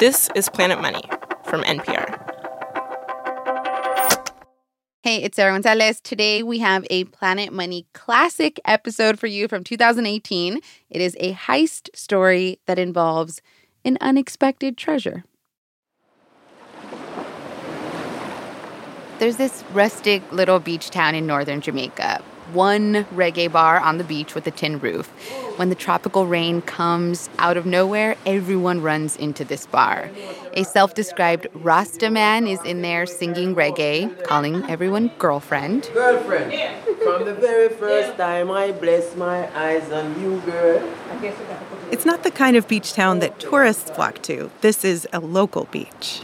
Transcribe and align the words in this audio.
This 0.00 0.28
is 0.34 0.48
Planet 0.48 0.80
Money 0.82 1.04
from 1.44 1.62
NPR. 1.62 2.20
Hey, 5.04 5.22
it's 5.22 5.36
Sarah 5.36 5.52
Gonzalez. 5.52 6.00
Today 6.00 6.42
we 6.42 6.58
have 6.58 6.84
a 6.90 7.04
Planet 7.04 7.52
Money 7.52 7.86
classic 7.92 8.58
episode 8.64 9.20
for 9.20 9.28
you 9.28 9.46
from 9.46 9.62
2018. 9.62 10.58
It 10.90 11.00
is 11.00 11.16
a 11.20 11.34
heist 11.34 11.90
story 11.94 12.58
that 12.66 12.76
involves 12.76 13.40
an 13.84 13.96
unexpected 14.00 14.76
treasure. 14.76 15.22
There's 19.20 19.36
this 19.36 19.62
rustic 19.72 20.22
little 20.32 20.58
beach 20.58 20.90
town 20.90 21.14
in 21.14 21.24
northern 21.24 21.60
Jamaica. 21.60 22.20
One 22.52 23.04
reggae 23.06 23.50
bar 23.50 23.80
on 23.80 23.98
the 23.98 24.04
beach 24.04 24.34
with 24.34 24.46
a 24.46 24.50
tin 24.50 24.78
roof. 24.78 25.08
When 25.56 25.68
the 25.70 25.74
tropical 25.74 26.26
rain 26.26 26.62
comes 26.62 27.30
out 27.38 27.56
of 27.56 27.64
nowhere, 27.64 28.16
everyone 28.26 28.82
runs 28.82 29.16
into 29.16 29.44
this 29.44 29.66
bar. 29.66 30.10
A 30.52 30.64
self 30.64 30.94
described 30.94 31.46
Rasta 31.54 32.10
man 32.10 32.46
is 32.46 32.62
in 32.64 32.82
there 32.82 33.06
singing 33.06 33.54
reggae, 33.54 34.22
calling 34.24 34.68
everyone 34.68 35.10
girlfriend. 35.18 35.88
Girlfriend, 35.94 36.52
from 37.02 37.24
the 37.24 37.34
very 37.34 37.68
first 37.68 38.18
time 38.18 38.50
I 38.50 38.72
bless 38.72 39.16
my 39.16 39.48
eyes 39.56 39.90
on 39.90 40.20
you, 40.20 40.40
girl. 40.40 40.82
It's 41.90 42.04
not 42.04 42.24
the 42.24 42.30
kind 42.30 42.56
of 42.56 42.68
beach 42.68 42.92
town 42.92 43.20
that 43.20 43.38
tourists 43.38 43.90
flock 43.90 44.22
to. 44.22 44.50
This 44.60 44.84
is 44.84 45.06
a 45.12 45.20
local 45.20 45.64
beach. 45.70 46.22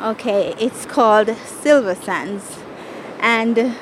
Okay, 0.00 0.54
it's 0.58 0.86
called 0.86 1.36
Silver 1.46 1.94
Sands. 1.94 2.58
And 3.20 3.76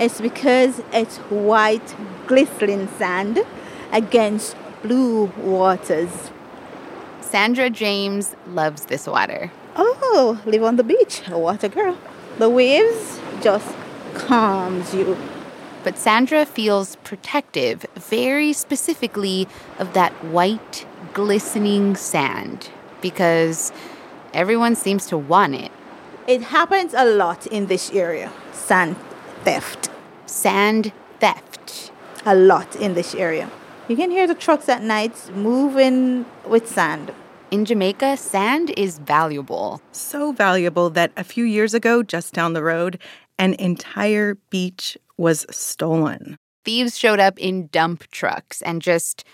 it's 0.00 0.20
because 0.20 0.82
it's 0.92 1.18
white, 1.28 1.94
glistening 2.26 2.88
sand 2.98 3.44
against 3.92 4.56
blue 4.82 5.26
waters. 5.36 6.30
Sandra 7.20 7.68
James 7.68 8.34
loves 8.48 8.86
this 8.86 9.06
water. 9.06 9.52
Oh, 9.76 10.40
live 10.46 10.64
on 10.64 10.76
the 10.76 10.82
beach, 10.82 11.22
a 11.28 11.38
water 11.38 11.68
girl. 11.68 11.98
The 12.38 12.48
waves 12.48 13.20
just 13.42 13.72
calms 14.14 14.94
you. 14.94 15.18
But 15.84 15.98
Sandra 15.98 16.46
feels 16.46 16.96
protective, 16.96 17.84
very 17.94 18.52
specifically, 18.54 19.46
of 19.78 19.92
that 19.92 20.12
white, 20.24 20.86
glistening 21.12 21.94
sand 21.94 22.70
because 23.00 23.70
everyone 24.32 24.76
seems 24.76 25.06
to 25.06 25.18
want 25.18 25.54
it. 25.54 25.70
It 26.26 26.42
happens 26.42 26.94
a 26.94 27.04
lot 27.04 27.46
in 27.46 27.66
this 27.66 27.90
area 27.92 28.32
sand 28.52 28.96
theft. 29.44 29.89
Sand 30.30 30.92
theft. 31.18 31.90
A 32.24 32.36
lot 32.36 32.76
in 32.76 32.94
this 32.94 33.16
area. 33.16 33.50
You 33.88 33.96
can 33.96 34.12
hear 34.12 34.28
the 34.28 34.34
trucks 34.34 34.68
at 34.68 34.80
night 34.80 35.28
moving 35.34 36.24
with 36.46 36.68
sand. 36.68 37.12
In 37.50 37.64
Jamaica, 37.64 38.16
sand 38.16 38.70
is 38.76 38.98
valuable. 38.98 39.82
So 39.90 40.30
valuable 40.30 40.88
that 40.90 41.10
a 41.16 41.24
few 41.24 41.44
years 41.44 41.74
ago, 41.74 42.04
just 42.04 42.32
down 42.32 42.52
the 42.52 42.62
road, 42.62 43.00
an 43.40 43.54
entire 43.54 44.36
beach 44.50 44.96
was 45.16 45.46
stolen. 45.50 46.36
Thieves 46.64 46.96
showed 46.96 47.18
up 47.18 47.36
in 47.36 47.66
dump 47.66 48.08
trucks 48.12 48.62
and 48.62 48.80
just 48.80 49.24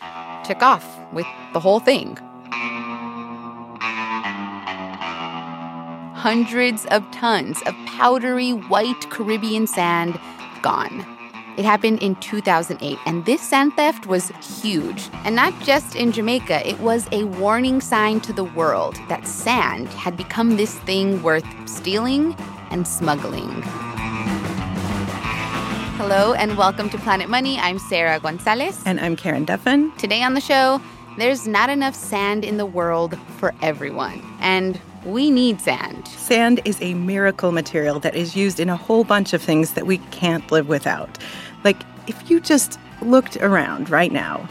took 0.44 0.62
off 0.62 0.86
with 1.12 1.26
the 1.52 1.60
whole 1.60 1.78
thing. 1.78 2.16
Hundreds 6.14 6.86
of 6.86 7.08
tons 7.12 7.60
of 7.66 7.74
powdery 7.86 8.52
white 8.52 9.10
Caribbean 9.10 9.66
sand 9.66 10.18
gone. 10.62 11.04
It 11.56 11.64
happened 11.64 12.02
in 12.02 12.16
2008, 12.16 12.98
and 13.06 13.24
this 13.24 13.40
sand 13.40 13.72
theft 13.74 14.06
was 14.06 14.28
huge. 14.60 15.08
And 15.24 15.34
not 15.34 15.58
just 15.62 15.96
in 15.96 16.12
Jamaica, 16.12 16.68
it 16.68 16.78
was 16.80 17.08
a 17.12 17.24
warning 17.24 17.80
sign 17.80 18.20
to 18.20 18.32
the 18.32 18.44
world 18.44 18.98
that 19.08 19.26
sand 19.26 19.88
had 19.88 20.18
become 20.18 20.58
this 20.58 20.74
thing 20.80 21.22
worth 21.22 21.46
stealing 21.66 22.36
and 22.70 22.86
smuggling. 22.86 23.62
Hello, 25.96 26.34
and 26.34 26.58
welcome 26.58 26.90
to 26.90 26.98
Planet 26.98 27.30
Money. 27.30 27.58
I'm 27.58 27.78
Sarah 27.78 28.20
Gonzalez. 28.20 28.82
And 28.84 29.00
I'm 29.00 29.16
Karen 29.16 29.46
Duffin. 29.46 29.96
Today 29.96 30.22
on 30.22 30.34
the 30.34 30.42
show, 30.42 30.78
there's 31.16 31.48
not 31.48 31.70
enough 31.70 31.94
sand 31.94 32.44
in 32.44 32.58
the 32.58 32.66
world 32.66 33.18
for 33.38 33.54
everyone. 33.62 34.22
And 34.40 34.78
we 35.06 35.30
need 35.30 35.60
sand. 35.60 36.08
Sand 36.08 36.60
is 36.64 36.80
a 36.82 36.94
miracle 36.94 37.52
material 37.52 38.00
that 38.00 38.16
is 38.16 38.36
used 38.36 38.58
in 38.58 38.68
a 38.68 38.76
whole 38.76 39.04
bunch 39.04 39.32
of 39.32 39.40
things 39.40 39.72
that 39.74 39.86
we 39.86 39.98
can't 40.10 40.50
live 40.50 40.68
without. 40.68 41.16
Like, 41.64 41.82
if 42.06 42.28
you 42.28 42.40
just 42.40 42.78
looked 43.00 43.36
around 43.36 43.88
right 43.88 44.12
now, 44.12 44.48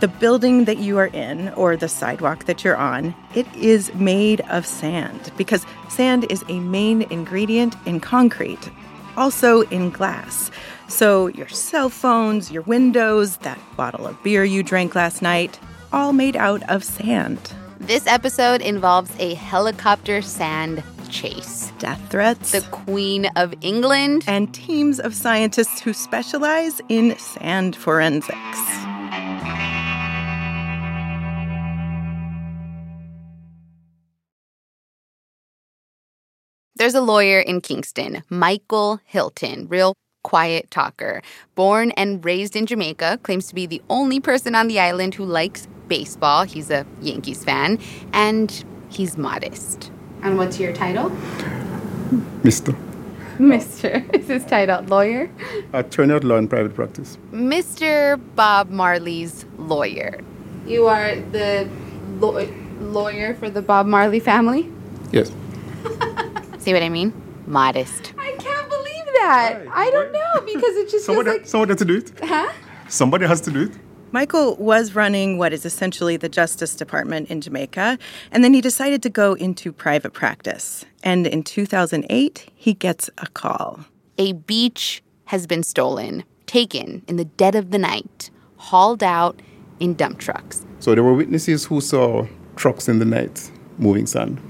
the 0.00 0.08
building 0.08 0.64
that 0.64 0.78
you 0.78 0.96
are 0.98 1.08
in 1.08 1.48
or 1.50 1.76
the 1.76 1.88
sidewalk 1.88 2.44
that 2.44 2.64
you're 2.64 2.76
on, 2.76 3.14
it 3.34 3.46
is 3.54 3.92
made 3.94 4.40
of 4.42 4.64
sand 4.64 5.32
because 5.36 5.66
sand 5.88 6.24
is 6.30 6.44
a 6.48 6.60
main 6.60 7.02
ingredient 7.02 7.74
in 7.84 8.00
concrete, 8.00 8.70
also 9.16 9.62
in 9.62 9.90
glass. 9.90 10.50
So, 10.88 11.26
your 11.26 11.48
cell 11.48 11.90
phones, 11.90 12.50
your 12.50 12.62
windows, 12.62 13.38
that 13.38 13.58
bottle 13.76 14.06
of 14.06 14.22
beer 14.22 14.44
you 14.44 14.62
drank 14.62 14.94
last 14.94 15.20
night, 15.20 15.58
all 15.92 16.12
made 16.12 16.36
out 16.36 16.62
of 16.70 16.84
sand. 16.84 17.52
This 17.80 18.08
episode 18.08 18.60
involves 18.60 19.10
a 19.20 19.34
helicopter 19.34 20.20
sand 20.20 20.82
chase. 21.10 21.72
Death 21.78 22.10
threats. 22.10 22.50
The 22.50 22.60
Queen 22.72 23.26
of 23.36 23.54
England. 23.60 24.24
And 24.26 24.52
teams 24.52 24.98
of 24.98 25.14
scientists 25.14 25.80
who 25.80 25.92
specialize 25.92 26.80
in 26.88 27.16
sand 27.18 27.76
forensics. 27.76 28.34
There's 36.74 36.94
a 36.94 37.00
lawyer 37.00 37.40
in 37.40 37.60
Kingston, 37.60 38.22
Michael 38.28 39.00
Hylton, 39.04 39.68
real 39.68 39.94
quiet 40.22 40.70
talker. 40.70 41.22
Born 41.54 41.90
and 41.92 42.24
raised 42.24 42.56
in 42.56 42.66
Jamaica, 42.66 43.18
claims 43.22 43.46
to 43.48 43.54
be 43.54 43.66
the 43.66 43.82
only 43.88 44.20
person 44.20 44.54
on 44.54 44.68
the 44.68 44.78
island 44.80 45.14
who 45.14 45.24
likes 45.24 45.66
baseball. 45.88 46.44
He's 46.44 46.70
a 46.70 46.84
Yankees 47.00 47.44
fan, 47.44 47.78
and 48.12 48.64
he's 48.88 49.16
modest. 49.16 49.90
And 50.22 50.36
what's 50.36 50.58
your 50.58 50.72
title? 50.72 51.10
Mr. 52.42 52.76
Mr. 53.38 54.14
Is 54.18 54.26
his 54.26 54.44
title 54.44 54.82
lawyer? 54.84 55.30
Attorney 55.72 56.14
at 56.14 56.24
law 56.24 56.36
in 56.36 56.48
private 56.48 56.74
practice. 56.74 57.16
Mr. 57.32 58.20
Bob 58.34 58.70
Marley's 58.70 59.44
lawyer. 59.58 60.20
You 60.66 60.86
are 60.86 61.14
the 61.32 61.68
lo- 62.18 62.48
lawyer 62.80 63.34
for 63.34 63.48
the 63.48 63.62
Bob 63.62 63.86
Marley 63.86 64.18
family? 64.20 64.70
Yes. 65.12 65.30
See 66.58 66.72
what 66.72 66.82
I 66.82 66.88
mean? 66.88 67.12
Modest. 67.46 68.12
I 69.20 69.52
that. 69.52 69.66
Why? 69.66 69.72
I 69.86 69.90
don't 69.90 70.12
know 70.12 70.40
because 70.40 70.76
it 70.76 70.90
just 70.90 71.06
Somebody, 71.06 71.30
feels 71.30 71.40
like. 71.40 71.48
somebody 71.48 71.70
has 71.70 71.78
to 71.78 71.84
do 71.84 71.96
it. 71.96 72.12
Huh? 72.22 72.52
Somebody 72.88 73.26
has 73.26 73.40
to 73.42 73.50
do 73.50 73.62
it. 73.64 73.72
Michael 74.10 74.56
was 74.56 74.94
running 74.94 75.36
what 75.36 75.52
is 75.52 75.66
essentially 75.66 76.16
the 76.16 76.30
Justice 76.30 76.74
Department 76.74 77.28
in 77.28 77.42
Jamaica, 77.42 77.98
and 78.32 78.42
then 78.42 78.54
he 78.54 78.62
decided 78.62 79.02
to 79.02 79.10
go 79.10 79.34
into 79.34 79.70
private 79.70 80.14
practice. 80.14 80.86
And 81.02 81.26
in 81.26 81.42
2008, 81.42 82.48
he 82.54 82.72
gets 82.72 83.10
a 83.18 83.26
call. 83.26 83.80
A 84.16 84.32
beach 84.32 85.02
has 85.26 85.46
been 85.46 85.62
stolen, 85.62 86.24
taken 86.46 87.02
in 87.06 87.16
the 87.16 87.26
dead 87.26 87.54
of 87.54 87.70
the 87.70 87.76
night, 87.78 88.30
hauled 88.56 89.02
out 89.02 89.42
in 89.78 89.92
dump 89.94 90.18
trucks. 90.18 90.64
So 90.80 90.94
there 90.94 91.04
were 91.04 91.12
witnesses 91.12 91.66
who 91.66 91.82
saw 91.82 92.26
trucks 92.56 92.88
in 92.88 93.00
the 93.00 93.04
night 93.04 93.50
moving 93.76 94.06
sand, 94.06 94.40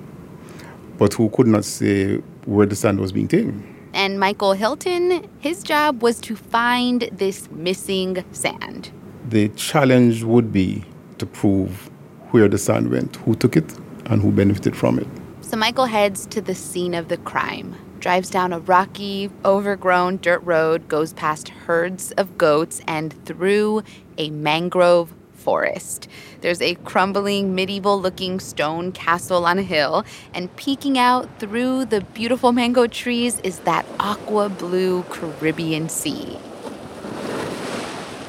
but 0.99 1.15
who 1.15 1.31
could 1.31 1.49
not 1.49 1.65
say 1.65 2.19
where 2.47 2.65
the 2.67 2.77
sand 2.77 3.01
was 3.01 3.11
being 3.11 3.27
taken. 3.27 3.75
And 4.09 4.19
Michael 4.19 4.55
Hylton, 4.55 5.29
his 5.39 5.63
job 5.63 6.03
was 6.03 6.19
to 6.21 6.35
find 6.35 7.11
this 7.13 7.51
missing 7.51 8.25
sand. 8.33 8.91
The 9.29 9.51
challenge 9.51 10.23
would 10.23 10.51
be 10.51 10.83
to 11.19 11.27
prove 11.27 11.91
where 12.31 12.49
the 12.49 12.57
sand 12.57 12.91
went, 12.91 13.17
who 13.17 13.35
took 13.35 13.55
it, 13.55 13.71
and 14.07 14.23
who 14.23 14.33
benefited 14.33 14.75
from 14.75 14.99
it. 14.99 15.07
So 15.43 15.59
Michael 15.59 15.85
heads 15.85 16.25
to 16.29 16.41
the 16.41 16.55
scene 16.55 16.95
of 16.95 17.09
the 17.09 17.19
crime, 17.19 17.77
drives 18.01 18.31
down 18.31 18.55
a 18.55 18.61
rocky, 18.61 19.29
overgrown 19.45 20.17
dirt 20.23 20.43
road, 20.43 20.89
goes 20.89 21.13
past 21.13 21.51
herds 21.51 22.13
of 22.13 22.39
goats, 22.39 22.81
and 22.87 23.13
through 23.27 23.83
a 24.17 24.31
mangrove 24.31 25.13
forest. 25.49 26.09
There's 26.43 26.61
a 26.61 26.75
crumbling, 26.91 27.55
medieval 27.55 27.99
looking 27.99 28.39
stone 28.39 28.93
castle 28.93 29.47
on 29.47 29.59
a 29.59 29.63
hill, 29.63 30.05
and 30.35 30.55
peeking 30.57 30.99
out 30.99 31.27
through 31.39 31.87
the 31.87 32.03
beautiful 32.13 32.53
mango 32.53 32.87
trees 32.87 33.41
is 33.41 33.61
that 33.61 33.87
aqua 33.99 34.51
blue 34.51 35.05
Caribbean 35.05 35.89
Sea. 35.89 36.37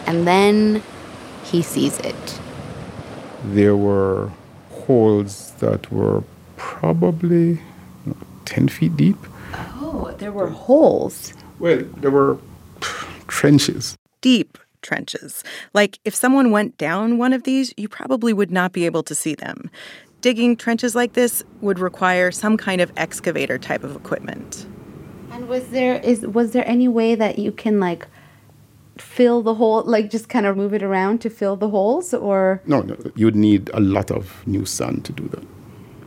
And 0.08 0.26
then 0.26 0.82
he 1.44 1.62
sees 1.62 2.00
it. 2.12 2.40
There 3.44 3.76
were 3.76 4.32
holes 4.86 5.52
that 5.60 5.92
were 5.92 6.24
probably 6.56 7.60
10 8.46 8.70
feet 8.70 8.96
deep. 8.96 9.20
Oh, 9.84 10.16
there 10.20 10.32
were 10.32 10.48
holes. 10.48 11.34
Well, 11.60 11.84
there 11.98 12.12
were 12.12 12.38
trenches. 13.28 13.98
Deep 14.22 14.58
trenches. 14.82 15.44
Like 15.74 16.00
if 16.06 16.14
someone 16.16 16.52
went 16.52 16.78
down 16.78 17.18
one 17.18 17.34
of 17.34 17.44
these, 17.44 17.74
you 17.78 17.88
probably 17.90 18.34
would 18.34 18.52
not 18.52 18.72
be 18.74 18.86
able 18.86 19.04
to 19.04 19.16
see 19.16 19.36
them. 19.36 19.70
digging 20.22 20.58
trenches 20.58 20.96
like 20.96 21.14
this 21.14 21.44
would 21.62 21.80
require 21.80 22.30
some 22.32 22.58
kind 22.58 22.82
of 22.82 22.92
excavator 22.98 23.58
type 23.58 23.84
of 23.86 23.96
equipment. 23.96 24.68
And 25.32 25.48
was 25.48 25.64
there 25.70 25.96
is 26.12 26.28
was 26.28 26.52
there 26.52 26.68
any 26.68 26.88
way 26.90 27.16
that 27.16 27.40
you 27.40 27.52
can 27.54 27.80
like 27.80 28.06
fill 28.98 29.42
the 29.42 29.56
hole, 29.56 29.84
like 29.86 30.10
just 30.12 30.28
kind 30.28 30.46
of 30.46 30.58
move 30.58 30.74
it 30.74 30.84
around 30.84 31.22
to 31.22 31.30
fill 31.30 31.56
the 31.56 31.70
holes, 31.70 32.14
or 32.14 32.62
No, 32.66 32.82
no, 32.82 32.96
you'd 33.16 33.36
need 33.36 33.70
a 33.74 33.80
lot 33.80 34.12
of 34.12 34.46
new 34.46 34.66
sand 34.66 35.06
to 35.06 35.14
do 35.14 35.28
that. 35.30 35.44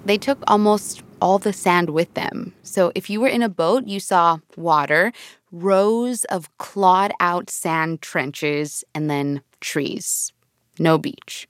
they 0.04 0.18
took 0.18 0.38
almost 0.46 1.02
all 1.20 1.38
the 1.38 1.52
sand 1.52 1.88
with 1.90 2.12
them. 2.14 2.52
So 2.62 2.92
if 2.94 3.08
you 3.08 3.20
were 3.22 3.28
in 3.36 3.42
a 3.42 3.48
boat, 3.48 3.86
you 3.86 4.00
saw 4.00 4.38
water, 4.56 5.12
rows 5.52 6.24
of 6.24 6.48
clawed 6.58 7.12
out 7.20 7.50
sand 7.50 8.02
trenches, 8.02 8.82
and 8.94 9.08
then 9.08 9.42
trees. 9.60 10.32
No 10.78 10.98
beach. 10.98 11.46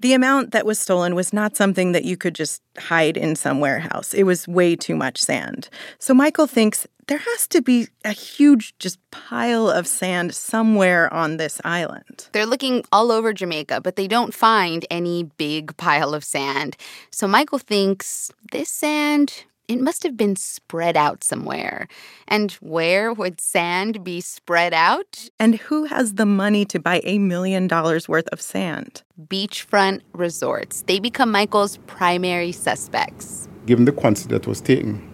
The 0.00 0.12
amount 0.12 0.50
that 0.50 0.66
was 0.66 0.78
stolen 0.78 1.14
was 1.14 1.32
not 1.32 1.56
something 1.56 1.92
that 1.92 2.04
you 2.04 2.16
could 2.16 2.34
just 2.34 2.60
hide 2.76 3.16
in 3.16 3.36
some 3.36 3.60
warehouse. 3.60 4.12
It 4.12 4.24
was 4.24 4.46
way 4.46 4.76
too 4.76 4.96
much 4.96 5.18
sand. 5.18 5.70
So 5.98 6.12
Michael 6.12 6.46
thinks 6.46 6.86
there 7.06 7.18
has 7.18 7.46
to 7.48 7.62
be 7.62 7.88
a 8.04 8.12
huge 8.12 8.74
just 8.78 8.98
pile 9.10 9.70
of 9.70 9.86
sand 9.86 10.34
somewhere 10.34 11.12
on 11.12 11.36
this 11.36 11.60
island. 11.64 12.28
They're 12.32 12.44
looking 12.44 12.84
all 12.92 13.12
over 13.12 13.32
Jamaica, 13.32 13.80
but 13.82 13.96
they 13.96 14.08
don't 14.08 14.34
find 14.34 14.84
any 14.90 15.24
big 15.38 15.76
pile 15.76 16.12
of 16.12 16.24
sand. 16.24 16.76
So 17.10 17.28
Michael 17.28 17.58
thinks 17.58 18.30
this 18.52 18.70
sand, 18.70 19.44
it 19.68 19.80
must 19.80 20.02
have 20.02 20.16
been 20.16 20.36
spread 20.36 20.96
out 20.96 21.24
somewhere. 21.24 21.88
And 22.28 22.52
where 22.60 23.12
would 23.12 23.40
sand 23.40 24.04
be 24.04 24.20
spread 24.20 24.74
out? 24.74 25.28
And 25.38 25.56
who 25.56 25.84
has 25.84 26.14
the 26.14 26.26
money 26.26 26.64
to 26.66 26.78
buy 26.78 27.00
a 27.04 27.18
million 27.18 27.66
dollars 27.66 28.08
worth 28.08 28.28
of 28.28 28.40
sand? 28.40 29.02
Beachfront 29.20 30.00
resorts. 30.12 30.82
They 30.86 30.98
become 30.98 31.30
Michael's 31.30 31.78
primary 31.86 32.52
suspects. 32.52 33.48
Given 33.66 33.86
the 33.86 33.92
quantity 33.92 34.28
that 34.28 34.46
was 34.46 34.60
taken, 34.60 35.10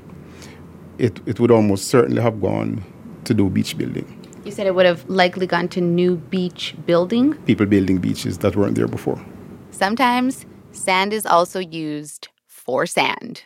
it, 0.98 1.20
it 1.26 1.38
would 1.38 1.50
almost 1.50 1.88
certainly 1.88 2.20
have 2.20 2.40
gone 2.40 2.84
to 3.24 3.34
do 3.34 3.48
beach 3.48 3.78
building. 3.78 4.16
You 4.44 4.50
said 4.50 4.66
it 4.66 4.74
would 4.74 4.86
have 4.86 5.08
likely 5.08 5.46
gone 5.46 5.68
to 5.68 5.80
new 5.80 6.16
beach 6.16 6.74
building. 6.86 7.34
People 7.44 7.66
building 7.66 7.98
beaches 7.98 8.38
that 8.38 8.56
weren't 8.56 8.74
there 8.74 8.88
before. 8.88 9.22
Sometimes 9.70 10.46
sand 10.72 11.12
is 11.12 11.26
also 11.26 11.60
used 11.60 12.28
for 12.46 12.86
sand. 12.86 13.44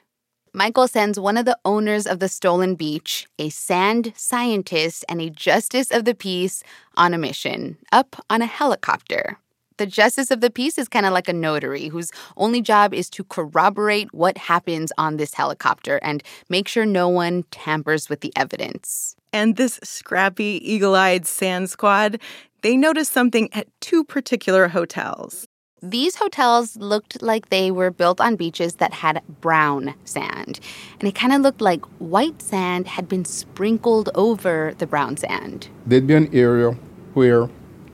Michael 0.56 0.86
sends 0.86 1.18
one 1.18 1.36
of 1.36 1.46
the 1.46 1.58
owners 1.64 2.06
of 2.06 2.20
the 2.20 2.28
stolen 2.28 2.76
beach, 2.76 3.26
a 3.40 3.48
sand 3.48 4.12
scientist, 4.14 5.04
and 5.08 5.20
a 5.20 5.28
justice 5.28 5.90
of 5.90 6.04
the 6.04 6.14
peace 6.14 6.62
on 6.96 7.12
a 7.12 7.18
mission 7.18 7.76
up 7.90 8.24
on 8.30 8.40
a 8.40 8.46
helicopter. 8.46 9.36
The 9.78 9.86
justice 9.86 10.30
of 10.30 10.40
the 10.40 10.50
peace 10.50 10.78
is 10.78 10.86
kind 10.86 11.06
of 11.06 11.12
like 11.12 11.28
a 11.28 11.32
notary 11.32 11.88
whose 11.88 12.12
only 12.36 12.62
job 12.62 12.94
is 12.94 13.10
to 13.10 13.24
corroborate 13.24 14.14
what 14.14 14.38
happens 14.38 14.92
on 14.96 15.16
this 15.16 15.34
helicopter 15.34 15.98
and 16.04 16.22
make 16.48 16.68
sure 16.68 16.86
no 16.86 17.08
one 17.08 17.42
tampers 17.50 18.08
with 18.08 18.20
the 18.20 18.32
evidence. 18.36 19.16
And 19.32 19.56
this 19.56 19.80
scrappy, 19.82 20.60
eagle 20.62 20.94
eyed 20.94 21.26
sand 21.26 21.68
squad, 21.68 22.20
they 22.62 22.76
notice 22.76 23.08
something 23.08 23.52
at 23.52 23.66
two 23.80 24.04
particular 24.04 24.68
hotels. 24.68 25.48
These 25.84 26.16
hotels 26.16 26.78
looked 26.78 27.20
like 27.20 27.50
they 27.50 27.70
were 27.70 27.90
built 27.90 28.18
on 28.18 28.36
beaches 28.36 28.76
that 28.76 28.94
had 28.94 29.22
brown 29.42 29.92
sand. 30.06 30.58
And 30.98 31.06
it 31.06 31.14
kind 31.14 31.34
of 31.34 31.42
looked 31.42 31.60
like 31.60 31.84
white 31.98 32.40
sand 32.40 32.86
had 32.86 33.06
been 33.06 33.26
sprinkled 33.26 34.08
over 34.14 34.72
the 34.78 34.86
brown 34.86 35.18
sand. 35.18 35.68
There'd 35.84 36.06
be 36.06 36.14
an 36.14 36.34
area 36.34 36.70
where 37.12 37.50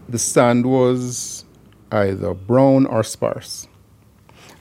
the 0.09 0.21
sand 0.21 0.67
was 0.67 1.45
either 1.91 2.33
brown 2.33 2.87
or 2.87 3.03
sparse. 3.03 3.67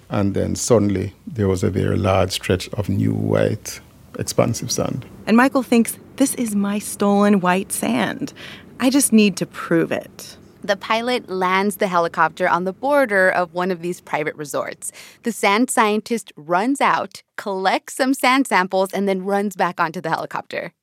And 0.09 0.33
then 0.33 0.55
suddenly 0.55 1.13
there 1.27 1.47
was 1.47 1.63
a 1.63 1.69
very 1.69 1.97
large 1.97 2.31
stretch 2.31 2.67
of 2.69 2.89
new 2.89 3.13
white, 3.13 3.79
expansive 4.17 4.71
sand. 4.71 5.05
And 5.27 5.37
Michael 5.37 5.61
thinks 5.61 5.99
this 6.15 6.33
is 6.33 6.55
my 6.55 6.79
stolen 6.79 7.41
white 7.41 7.71
sand. 7.71 8.33
I 8.79 8.89
just 8.89 9.13
need 9.13 9.37
to 9.37 9.45
prove 9.45 9.91
it. 9.91 10.35
The 10.61 10.75
pilot 10.75 11.29
lands 11.29 11.77
the 11.77 11.87
helicopter 11.87 12.47
on 12.47 12.65
the 12.65 12.73
border 12.73 13.29
of 13.29 13.53
one 13.53 13.71
of 13.71 13.81
these 13.81 14.01
private 14.01 14.35
resorts. 14.35 14.91
The 15.23 15.31
sand 15.31 15.69
scientist 15.69 16.33
runs 16.35 16.81
out, 16.81 17.23
collects 17.37 17.95
some 17.95 18.13
sand 18.13 18.45
samples, 18.45 18.91
and 18.91 19.07
then 19.07 19.23
runs 19.23 19.55
back 19.55 19.79
onto 19.79 20.01
the 20.01 20.09
helicopter. 20.09 20.73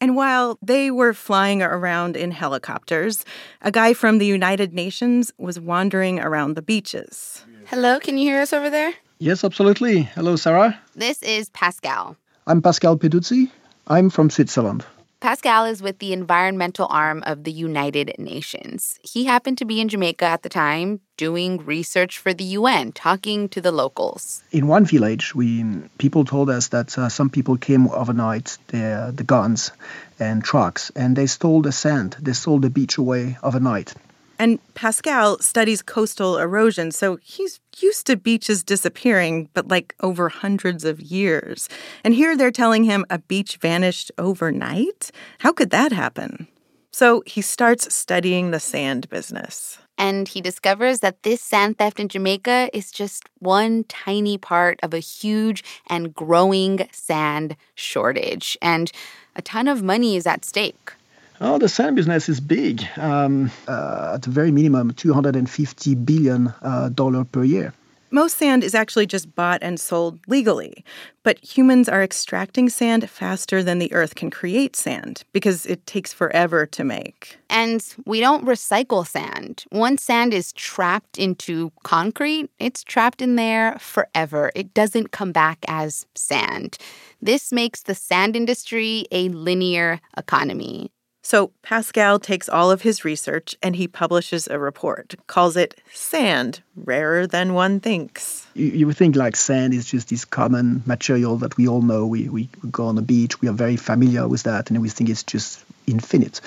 And 0.00 0.14
while 0.14 0.58
they 0.62 0.90
were 0.90 1.12
flying 1.12 1.62
around 1.62 2.16
in 2.16 2.30
helicopters, 2.30 3.24
a 3.62 3.72
guy 3.72 3.94
from 3.94 4.18
the 4.18 4.26
United 4.26 4.72
Nations 4.74 5.32
was 5.38 5.58
wandering 5.58 6.20
around 6.20 6.54
the 6.54 6.62
beaches. 6.62 7.44
Hello, 7.66 7.98
can 7.98 8.18
you 8.18 8.24
hear 8.30 8.40
us 8.40 8.52
over 8.52 8.70
there? 8.70 8.92
Yes, 9.18 9.42
absolutely. 9.42 10.02
Hello, 10.02 10.36
Sarah. 10.36 10.78
This 10.94 11.22
is 11.22 11.48
Pascal. 11.48 12.16
I'm 12.46 12.62
Pascal 12.62 12.96
Peduzzi. 12.96 13.50
I'm 13.88 14.10
from 14.10 14.30
Switzerland. 14.30 14.84
Pascal 15.26 15.64
is 15.64 15.82
with 15.82 15.98
the 15.98 16.12
environmental 16.12 16.86
arm 16.88 17.24
of 17.26 17.42
the 17.42 17.50
United 17.50 18.14
Nations. 18.16 18.96
He 19.02 19.24
happened 19.24 19.58
to 19.58 19.64
be 19.64 19.80
in 19.80 19.88
Jamaica 19.88 20.24
at 20.24 20.42
the 20.42 20.48
time 20.48 21.00
doing 21.16 21.66
research 21.66 22.18
for 22.18 22.32
the 22.32 22.44
UN, 22.44 22.92
talking 22.92 23.48
to 23.48 23.60
the 23.60 23.72
locals. 23.72 24.44
In 24.52 24.68
one 24.68 24.84
village, 24.84 25.34
we 25.34 25.64
people 25.98 26.24
told 26.24 26.48
us 26.48 26.68
that 26.68 26.96
uh, 26.96 27.08
some 27.08 27.28
people 27.28 27.56
came 27.56 27.88
overnight, 27.88 28.56
the, 28.68 29.12
the 29.12 29.24
guns 29.24 29.72
and 30.20 30.44
trucks, 30.44 30.92
and 30.94 31.16
they 31.16 31.26
stole 31.26 31.60
the 31.60 31.72
sand. 31.72 32.14
They 32.20 32.32
stole 32.32 32.60
the 32.60 32.70
beach 32.70 32.96
away 32.96 33.36
overnight. 33.42 33.94
And 34.38 34.58
Pascal 34.74 35.38
studies 35.38 35.82
coastal 35.82 36.38
erosion, 36.38 36.90
so 36.90 37.18
he's 37.22 37.60
used 37.78 38.06
to 38.06 38.16
beaches 38.16 38.62
disappearing, 38.62 39.48
but 39.54 39.68
like 39.68 39.94
over 40.00 40.28
hundreds 40.28 40.84
of 40.84 41.00
years. 41.00 41.68
And 42.04 42.14
here 42.14 42.36
they're 42.36 42.50
telling 42.50 42.84
him 42.84 43.04
a 43.10 43.18
beach 43.18 43.56
vanished 43.56 44.12
overnight? 44.18 45.10
How 45.38 45.52
could 45.52 45.70
that 45.70 45.92
happen? 45.92 46.48
So 46.90 47.22
he 47.26 47.42
starts 47.42 47.94
studying 47.94 48.50
the 48.50 48.60
sand 48.60 49.08
business. 49.10 49.78
And 49.98 50.28
he 50.28 50.40
discovers 50.40 51.00
that 51.00 51.22
this 51.22 51.40
sand 51.40 51.78
theft 51.78 52.00
in 52.00 52.08
Jamaica 52.08 52.70
is 52.72 52.90
just 52.90 53.28
one 53.38 53.84
tiny 53.84 54.36
part 54.36 54.78
of 54.82 54.92
a 54.92 54.98
huge 54.98 55.64
and 55.86 56.14
growing 56.14 56.86
sand 56.92 57.56
shortage. 57.74 58.58
And 58.60 58.92
a 59.34 59.42
ton 59.42 59.68
of 59.68 59.82
money 59.82 60.16
is 60.16 60.26
at 60.26 60.44
stake. 60.44 60.92
Oh, 61.40 61.58
the 61.58 61.68
sand 61.68 61.96
business 61.96 62.28
is 62.28 62.40
big. 62.40 62.82
Um, 62.96 63.50
uh, 63.68 64.12
at 64.14 64.22
the 64.22 64.30
very 64.30 64.50
minimum, 64.50 64.92
250 64.92 65.94
billion 65.96 66.54
uh, 66.62 66.88
dollar 66.88 67.24
per 67.24 67.44
year. 67.44 67.74
Most 68.10 68.38
sand 68.38 68.62
is 68.62 68.74
actually 68.74 69.06
just 69.06 69.34
bought 69.34 69.62
and 69.62 69.80
sold 69.80 70.20
legally, 70.28 70.84
but 71.24 71.42
humans 71.44 71.88
are 71.88 72.04
extracting 72.04 72.68
sand 72.68 73.10
faster 73.10 73.64
than 73.64 73.80
the 73.80 73.92
earth 73.92 74.14
can 74.14 74.30
create 74.30 74.76
sand 74.76 75.24
because 75.32 75.66
it 75.66 75.84
takes 75.86 76.12
forever 76.12 76.66
to 76.66 76.84
make. 76.84 77.36
And 77.50 77.84
we 78.06 78.20
don't 78.20 78.46
recycle 78.46 79.04
sand. 79.06 79.64
Once 79.72 80.04
sand 80.04 80.32
is 80.32 80.52
trapped 80.52 81.18
into 81.18 81.72
concrete, 81.82 82.48
it's 82.60 82.84
trapped 82.84 83.20
in 83.20 83.34
there 83.34 83.76
forever. 83.80 84.52
It 84.54 84.72
doesn't 84.72 85.10
come 85.10 85.32
back 85.32 85.64
as 85.66 86.06
sand. 86.14 86.78
This 87.20 87.50
makes 87.52 87.82
the 87.82 87.94
sand 87.94 88.36
industry 88.36 89.06
a 89.10 89.28
linear 89.30 90.00
economy. 90.16 90.92
So 91.26 91.50
Pascal 91.62 92.20
takes 92.20 92.48
all 92.48 92.70
of 92.70 92.82
his 92.82 93.04
research 93.04 93.56
and 93.60 93.74
he 93.74 93.88
publishes 93.88 94.46
a 94.46 94.60
report, 94.60 95.16
calls 95.26 95.56
it 95.56 95.74
Sand, 95.92 96.60
Rarer 96.76 97.26
Than 97.26 97.52
One 97.52 97.80
Thinks. 97.80 98.46
You, 98.54 98.66
you 98.66 98.86
would 98.86 98.96
think 98.96 99.16
like 99.16 99.34
sand 99.34 99.74
is 99.74 99.86
just 99.86 100.08
this 100.08 100.24
common 100.24 100.84
material 100.86 101.36
that 101.38 101.56
we 101.56 101.66
all 101.66 101.82
know. 101.82 102.06
We, 102.06 102.28
we 102.28 102.48
go 102.70 102.86
on 102.86 102.94
the 102.94 103.02
beach, 103.02 103.40
we 103.40 103.48
are 103.48 103.52
very 103.52 103.74
familiar 103.74 104.28
with 104.28 104.44
that, 104.44 104.70
and 104.70 104.80
we 104.80 104.88
think 104.88 105.10
it's 105.10 105.24
just 105.24 105.64
infinite. 105.88 106.40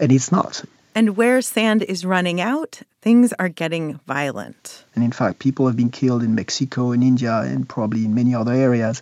And 0.00 0.10
it's 0.10 0.32
not. 0.32 0.64
And 0.96 1.16
where 1.16 1.40
sand 1.40 1.84
is 1.84 2.04
running 2.04 2.40
out, 2.40 2.82
things 3.02 3.32
are 3.38 3.48
getting 3.48 4.00
violent. 4.08 4.84
And 4.96 5.04
in 5.04 5.12
fact, 5.12 5.38
people 5.38 5.68
have 5.68 5.76
been 5.76 5.90
killed 5.90 6.24
in 6.24 6.34
Mexico, 6.34 6.90
in 6.90 7.04
India, 7.04 7.38
and 7.42 7.68
probably 7.68 8.04
in 8.04 8.16
many 8.16 8.34
other 8.34 8.52
areas 8.52 9.00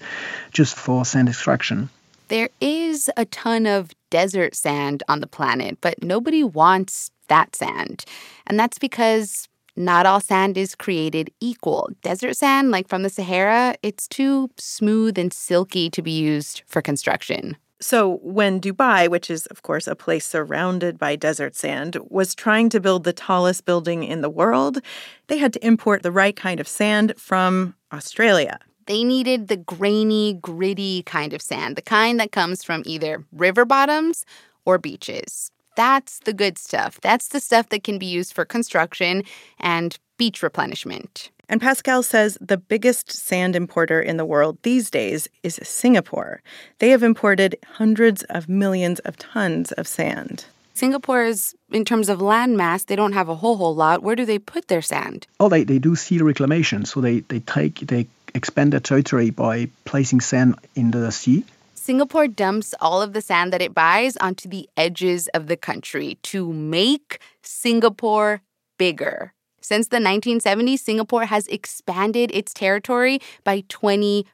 just 0.53 0.75
for 0.75 1.07
sand 1.07 1.31
extraction. 1.31 1.89
There 2.29 2.51
is 2.61 3.11
a 3.17 3.25
ton 3.25 3.65
of 3.65 3.91
desert 4.12 4.54
sand 4.54 5.02
on 5.09 5.21
the 5.21 5.26
planet, 5.26 5.78
but 5.81 6.02
nobody 6.02 6.45
wants 6.45 7.11
that 7.28 7.57
sand. 7.57 8.04
And 8.47 8.61
that's 8.61 8.78
because 8.78 9.49
not 9.75 10.04
all 10.04 10.21
sand 10.21 10.59
is 10.59 10.75
created 10.75 11.31
equal. 11.40 11.88
Desert 12.02 12.37
sand, 12.37 12.71
like 12.71 12.88
from 12.88 13.02
the 13.02 13.09
Sahara, 13.09 13.75
it's 13.83 14.07
too 14.07 14.50
smooth 14.59 15.16
and 15.19 15.33
silky 15.33 15.88
to 15.88 16.02
be 16.02 16.11
used 16.11 16.62
for 16.66 16.83
construction. 16.83 17.57
So, 17.81 18.21
when 18.23 18.61
Dubai, 18.61 19.09
which 19.09 19.28
is, 19.31 19.47
of 19.47 19.62
course, 19.62 19.88
a 19.88 19.97
place 19.97 20.26
surrounded 20.26 20.99
by 20.99 21.16
desert 21.16 21.57
sand, 21.57 21.97
was 22.09 22.35
trying 22.35 22.69
to 22.69 22.81
build 22.81 23.02
the 23.02 23.14
tallest 23.14 23.64
building 23.64 24.04
in 24.04 24.21
the 24.21 24.31
world, 24.31 24.78
they 25.26 25.38
had 25.38 25.52
to 25.54 25.66
import 25.66 26.02
the 26.02 26.12
right 26.12 26.37
kind 26.37 26.61
of 26.61 26.69
sand 26.69 27.14
from 27.16 27.75
Australia. 27.92 28.61
They 28.87 29.05
needed 29.05 29.49
the 29.49 29.57
grainy, 29.57 30.35
gritty 30.35 31.03
kind 31.05 31.33
of 31.33 31.43
sand, 31.43 31.77
the 31.77 31.83
kind 31.83 32.19
that 32.21 32.33
comes 32.33 32.65
from 32.65 32.83
either 32.85 33.25
river 33.33 33.65
bottoms 33.65 34.25
or 34.65 34.79
beaches. 34.79 35.51
That's 35.77 36.19
the 36.21 36.33
good 36.33 36.59
stuff. 36.59 37.01
That's 37.01 37.29
the 37.29 37.41
stuff 37.41 37.69
that 37.71 37.85
can 37.85 37.99
be 37.99 38.07
used 38.07 38.35
for 38.35 38.45
construction 38.45 39.25
and 39.59 39.99
beach 40.19 40.43
replenishment. 40.43 41.31
And 41.49 41.61
Pascal 41.61 42.03
says 42.03 42.39
the 42.41 42.57
biggest 42.57 43.11
sand 43.11 43.57
importer 43.57 44.01
in 44.01 44.17
the 44.17 44.25
world 44.25 44.59
these 44.62 44.91
days 44.91 45.29
is 45.43 45.61
Singapore. 45.62 46.41
They 46.79 46.91
have 46.91 47.03
imported 47.03 47.57
hundreds 47.73 48.23
of 48.25 48.49
millions 48.49 49.01
of 49.01 49.17
tons 49.19 49.73
of 49.73 49.87
sand. 49.87 50.47
Singapore 50.75 51.25
is, 51.25 51.55
in 51.71 51.85
terms 51.85 52.09
of 52.09 52.23
land 52.23 52.57
mass, 52.57 52.85
they 52.85 52.97
don't 52.97 53.12
have 53.12 53.29
a 53.29 53.35
whole 53.35 53.57
whole 53.57 53.75
lot. 53.75 54.03
Where 54.03 54.17
do 54.17 54.25
they 54.25 54.39
put 54.39 54.69
their 54.69 54.81
sand? 54.81 55.27
Oh, 55.39 55.49
they, 55.49 55.65
they 55.65 55.79
do 55.79 55.95
sea 55.95 56.19
reclamation. 56.19 56.87
So 56.87 57.01
they, 57.01 57.21
they 57.21 57.41
take 57.41 57.81
they 57.81 58.07
expand 58.35 58.73
their 58.73 58.81
territory 58.81 59.31
by 59.31 59.69
placing 59.85 60.21
sand 60.21 60.57
in 60.75 60.91
the 60.91 61.11
sea. 61.11 61.45
Singapore 61.75 62.29
dumps 62.29 62.75
all 62.81 63.03
of 63.03 63.12
the 63.12 63.21
sand 63.21 63.53
that 63.53 63.62
it 63.62 63.75
buys 63.75 64.17
onto 64.19 64.49
the 64.49 64.69
edges 64.77 65.29
of 65.29 65.49
the 65.49 65.57
country 65.57 66.17
to 66.23 66.53
make 66.53 67.19
Singapore 67.43 68.41
bigger. 68.79 69.33
Since 69.61 69.89
the 69.89 69.99
1970s, 69.99 70.81
Singapore 70.81 71.25
has 71.25 71.47
expanded 71.47 72.31
its 72.35 72.53
territory 72.53 73.21
by 73.45 73.62
20%. 73.62 74.25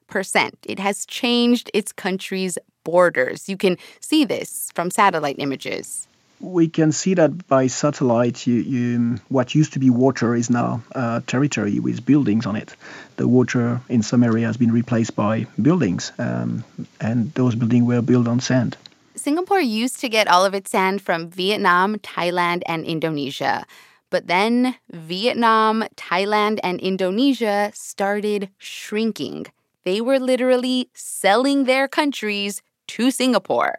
It 0.65 0.79
has 0.79 1.05
changed 1.05 1.71
its 1.75 1.93
country's 1.93 2.59
borders. 2.85 3.49
You 3.49 3.59
can 3.59 3.77
see 4.01 4.25
this 4.25 4.71
from 4.75 4.91
satellite 4.91 5.37
images. 5.39 6.08
We 6.41 6.69
can 6.69 6.93
see 6.93 7.15
that 7.15 7.49
by 7.49 7.67
satellite. 7.67 8.47
You, 8.47 8.55
you, 8.57 9.21
what 9.29 9.55
used 9.55 9.73
to 9.73 9.79
be 9.79 9.91
water 9.91 10.35
is 10.35 10.51
now 10.51 10.83
uh, 10.95 11.21
territory 11.27 11.81
with 11.81 12.07
buildings 12.07 12.47
on 12.47 12.55
it. 12.55 12.75
The 13.17 13.27
water 13.27 13.81
in 13.89 14.03
some 14.03 14.23
area 14.23 14.47
has 14.47 14.57
been 14.57 14.71
replaced 14.71 15.17
by 15.17 15.47
buildings, 15.61 16.13
um, 16.19 16.65
and 17.01 17.35
those 17.35 17.57
buildings 17.57 17.87
were 17.87 18.03
built 18.03 18.29
on 18.29 18.39
sand. 18.41 18.77
Singapore 19.17 19.61
used 19.61 19.99
to 20.01 20.09
get 20.09 20.29
all 20.29 20.45
of 20.45 20.55
its 20.55 20.71
sand 20.71 21.03
from 21.03 21.29
Vietnam, 21.29 21.97
Thailand, 21.97 22.63
and 22.67 22.85
Indonesia. 22.85 23.67
But 24.11 24.29
then 24.29 24.77
Vietnam, 24.91 25.85
Thailand, 25.97 26.61
and 26.63 26.81
Indonesia 26.81 27.73
started 27.75 28.49
shrinking. 28.59 29.47
They 29.85 30.01
were 30.01 30.19
literally 30.19 30.89
selling 30.95 31.65
their 31.65 31.89
countries 31.89 32.63
to 32.89 33.11
Singapore. 33.11 33.77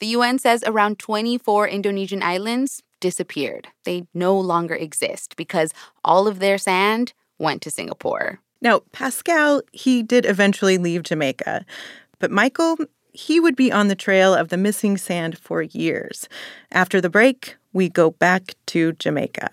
The 0.00 0.08
UN 0.08 0.38
says 0.38 0.64
around 0.66 0.98
24 0.98 1.68
Indonesian 1.68 2.22
islands 2.22 2.82
disappeared. 3.00 3.68
They 3.84 4.06
no 4.14 4.38
longer 4.38 4.74
exist 4.74 5.36
because 5.36 5.72
all 6.04 6.26
of 6.26 6.38
their 6.38 6.56
sand 6.58 7.12
went 7.38 7.62
to 7.62 7.70
Singapore. 7.70 8.40
Now, 8.62 8.80
Pascal, 8.92 9.62
he 9.72 10.02
did 10.02 10.26
eventually 10.26 10.78
leave 10.78 11.02
Jamaica, 11.02 11.64
but 12.18 12.30
Michael, 12.30 12.76
he 13.12 13.40
would 13.40 13.56
be 13.56 13.72
on 13.72 13.88
the 13.88 13.94
trail 13.94 14.34
of 14.34 14.48
the 14.48 14.56
missing 14.56 14.96
sand 14.96 15.38
for 15.38 15.62
years. 15.62 16.28
After 16.70 17.00
the 17.00 17.10
break, 17.10 17.56
we 17.72 17.88
go 17.88 18.10
back 18.10 18.54
to 18.66 18.92
Jamaica. 18.92 19.50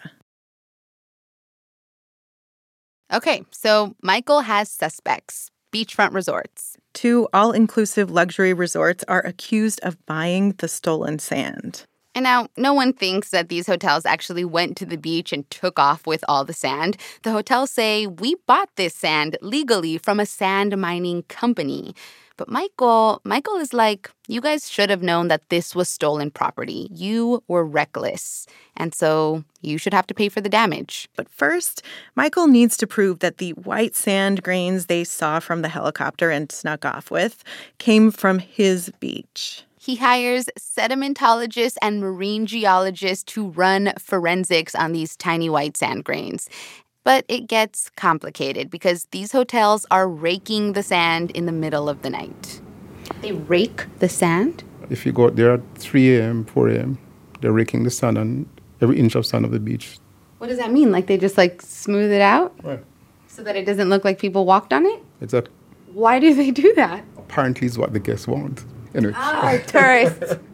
Okay, 3.14 3.44
so 3.52 3.96
Michael 4.02 4.42
has 4.42 4.70
suspects 4.70 5.50
beachfront 5.72 6.14
resorts. 6.14 6.78
Two 6.98 7.28
all 7.32 7.52
inclusive 7.52 8.10
luxury 8.10 8.56
resorts 8.56 9.04
are 9.08 9.20
accused 9.20 9.80
of 9.84 10.04
buying 10.08 10.54
the 10.58 10.68
stolen 10.68 11.20
sand. 11.20 11.86
And 12.18 12.24
now, 12.24 12.48
no 12.58 12.74
one 12.74 12.94
thinks 12.94 13.30
that 13.30 13.48
these 13.48 13.68
hotels 13.68 14.04
actually 14.04 14.44
went 14.44 14.76
to 14.78 14.88
the 14.88 14.98
beach 14.98 15.32
and 15.32 15.48
took 15.52 15.78
off 15.78 16.08
with 16.08 16.26
all 16.28 16.44
the 16.44 16.52
sand. 16.52 16.98
The 17.22 17.32
hotels 17.32 17.70
say, 17.70 18.08
we 18.08 18.34
bought 18.48 18.72
this 18.76 18.96
sand 18.96 19.38
legally 19.44 20.00
from 20.00 20.20
a 20.20 20.26
sand 20.26 20.76
mining 20.76 21.22
company. 21.28 21.94
But 22.36 22.50
Michael, 22.50 23.22
Michael 23.24 23.58
is 23.58 23.72
like, 23.72 24.10
you 24.28 24.42
guys 24.42 24.68
should 24.68 24.90
have 24.90 25.04
known 25.04 25.28
that 25.28 25.48
this 25.50 25.76
was 25.76 25.90
stolen 25.90 26.32
property. 26.32 26.88
You 26.92 27.44
were 27.48 27.64
reckless. 27.64 28.48
And 28.76 28.96
so 28.96 29.44
you 29.62 29.78
should 29.78 29.94
have 29.94 30.08
to 30.08 30.16
pay 30.16 30.28
for 30.28 30.42
the 30.42 30.50
damage. 30.50 31.08
But 31.16 31.30
first, 31.30 31.84
Michael 32.16 32.48
needs 32.48 32.78
to 32.78 32.88
prove 32.88 33.20
that 33.20 33.38
the 33.38 33.52
white 33.52 33.96
sand 33.96 34.42
grains 34.42 34.88
they 34.88 35.04
saw 35.04 35.40
from 35.40 35.62
the 35.62 35.70
helicopter 35.70 36.32
and 36.32 36.52
snuck 36.52 36.84
off 36.84 37.12
with 37.12 37.44
came 37.78 38.10
from 38.10 38.40
his 38.40 38.92
beach. 39.00 39.67
He 39.88 39.96
hires 39.96 40.50
sedimentologists 40.60 41.78
and 41.82 42.02
marine 42.02 42.46
geologists 42.46 43.24
to 43.32 43.48
run 43.52 43.94
forensics 43.98 44.76
on 44.76 44.92
these 44.92 45.16
tiny 45.16 45.50
white 45.50 45.78
sand 45.78 46.04
grains. 46.04 46.50
But 47.06 47.24
it 47.30 47.48
gets 47.48 47.90
complicated 47.92 48.70
because 48.70 49.06
these 49.12 49.32
hotels 49.32 49.86
are 49.90 50.06
raking 50.10 50.74
the 50.74 50.84
sand 50.84 51.32
in 51.32 51.46
the 51.46 51.54
middle 51.54 51.88
of 51.88 52.02
the 52.02 52.10
night. 52.10 52.60
They 53.22 53.32
rake 53.32 53.86
the 54.00 54.10
sand? 54.10 54.66
If 54.90 55.06
you 55.06 55.14
go 55.14 55.28
out 55.28 55.38
there 55.38 55.54
at 55.54 55.62
3 55.78 56.18
a.m., 56.18 56.44
4 56.44 56.68
a.m., 56.68 56.98
they're 57.40 57.54
raking 57.54 57.86
the 57.86 57.90
sand 57.90 58.18
on 58.18 58.50
every 58.82 59.00
inch 59.00 59.16
of 59.16 59.26
sand 59.26 59.46
of 59.46 59.52
the 59.52 59.60
beach. 59.62 60.00
What 60.40 60.48
does 60.48 60.58
that 60.58 60.74
mean? 60.74 60.92
Like 60.92 61.08
they 61.08 61.18
just 61.18 61.38
like 61.38 61.62
smooth 61.62 62.12
it 62.12 62.20
out? 62.20 62.54
Right. 62.62 62.84
So 63.28 63.42
that 63.44 63.56
it 63.56 63.64
doesn't 63.64 63.88
look 63.88 64.04
like 64.04 64.20
people 64.20 64.46
walked 64.46 64.74
on 64.74 64.86
it? 64.86 65.02
Exactly. 65.22 65.54
Why 65.94 66.20
do 66.20 66.34
they 66.34 66.52
do 66.52 66.74
that? 66.74 67.06
Apparently, 67.16 67.68
it's 67.68 67.78
what 67.78 67.94
the 67.94 68.00
guests 68.00 68.28
want. 68.28 68.66
Anyway. 68.96 69.14
Ah, 69.16 69.58
tourists. 69.68 70.36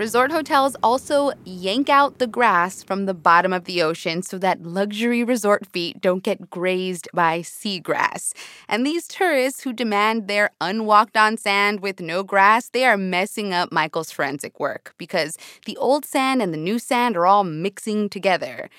Resort 0.00 0.32
hotels 0.32 0.76
also 0.82 1.30
yank 1.44 1.90
out 1.90 2.18
the 2.20 2.26
grass 2.26 2.82
from 2.82 3.04
the 3.04 3.12
bottom 3.12 3.52
of 3.52 3.66
the 3.66 3.82
ocean 3.82 4.22
so 4.22 4.38
that 4.38 4.62
luxury 4.62 5.22
resort 5.22 5.66
feet 5.66 6.00
don't 6.00 6.22
get 6.22 6.48
grazed 6.48 7.06
by 7.12 7.40
seagrass. 7.40 8.32
And 8.66 8.86
these 8.86 9.06
tourists 9.06 9.60
who 9.60 9.74
demand 9.74 10.26
their 10.26 10.52
unwalked 10.58 11.18
on 11.18 11.36
sand 11.36 11.80
with 11.80 12.00
no 12.00 12.22
grass, 12.22 12.70
they 12.70 12.86
are 12.86 12.96
messing 12.96 13.52
up 13.52 13.72
Michael's 13.72 14.10
forensic 14.10 14.58
work 14.58 14.94
because 14.96 15.36
the 15.66 15.76
old 15.76 16.06
sand 16.06 16.40
and 16.40 16.54
the 16.54 16.56
new 16.56 16.78
sand 16.78 17.14
are 17.14 17.26
all 17.26 17.44
mixing 17.44 18.08
together. 18.08 18.70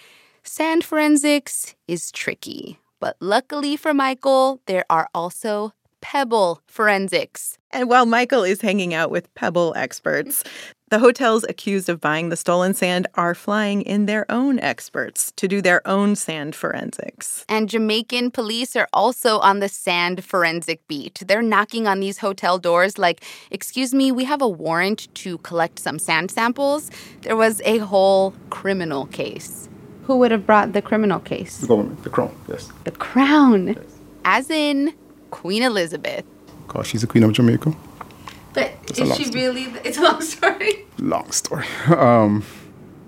Sand 0.41 0.83
forensics 0.83 1.75
is 1.87 2.11
tricky, 2.11 2.79
but 2.99 3.15
luckily 3.19 3.77
for 3.77 3.93
Michael, 3.93 4.59
there 4.65 4.85
are 4.89 5.07
also 5.13 5.71
pebble 6.01 6.61
forensics. 6.67 7.57
And 7.71 7.89
while 7.89 8.05
Michael 8.05 8.43
is 8.43 8.61
hanging 8.61 8.93
out 8.93 9.11
with 9.11 9.33
pebble 9.33 9.73
experts, 9.77 10.43
the 10.91 10.99
hotels 10.99 11.45
accused 11.47 11.87
of 11.87 12.01
buying 12.01 12.27
the 12.27 12.35
stolen 12.35 12.73
sand 12.73 13.07
are 13.15 13.33
flying 13.33 13.81
in 13.83 14.07
their 14.07 14.29
own 14.29 14.59
experts 14.59 15.31
to 15.37 15.47
do 15.47 15.61
their 15.61 15.87
own 15.87 16.17
sand 16.17 16.53
forensics. 16.53 17.45
And 17.47 17.69
Jamaican 17.69 18.31
police 18.31 18.75
are 18.75 18.89
also 18.91 19.39
on 19.39 19.59
the 19.59 19.69
sand 19.69 20.25
forensic 20.25 20.85
beat. 20.89 21.23
They're 21.25 21.41
knocking 21.41 21.87
on 21.87 22.01
these 22.01 22.17
hotel 22.17 22.57
doors 22.57 22.97
like, 22.97 23.23
Excuse 23.51 23.93
me, 23.93 24.11
we 24.11 24.25
have 24.25 24.41
a 24.41 24.49
warrant 24.49 25.07
to 25.15 25.37
collect 25.37 25.79
some 25.79 25.97
sand 25.97 26.29
samples. 26.29 26.91
There 27.21 27.37
was 27.37 27.61
a 27.63 27.77
whole 27.77 28.33
criminal 28.49 29.05
case. 29.05 29.69
Who 30.03 30.17
would 30.17 30.31
have 30.31 30.45
brought 30.45 30.73
the 30.73 30.81
criminal 30.81 31.21
case? 31.21 31.59
The 31.59 31.67
government, 31.67 32.03
the 32.03 32.09
crown, 32.09 32.35
yes. 32.49 32.69
The 32.83 32.91
crown. 32.91 33.77
As 34.25 34.49
in 34.49 34.93
Queen 35.31 35.63
Elizabeth. 35.63 36.25
Because 36.67 36.87
she's 36.87 37.01
the 37.01 37.07
queen 37.07 37.23
of 37.23 37.31
Jamaica. 37.33 37.73
But 38.53 38.71
a 38.97 39.03
is 39.03 39.15
she 39.17 39.23
story. 39.25 39.29
really? 39.47 39.63
It's 39.83 39.97
a 39.97 40.01
long 40.03 40.21
story. 40.21 40.85
Long 40.99 41.31
story. 41.31 41.65
Um, 41.89 42.43